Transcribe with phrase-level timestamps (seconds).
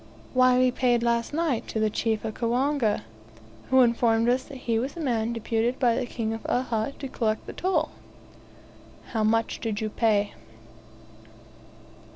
[0.33, 3.03] "Why, we paid last night to the chief of Kawanga,
[3.69, 7.07] who informed us that he was the man deputed by the King of Uhha to
[7.07, 7.91] collect the toll."
[9.11, 10.33] "How much did you pay?"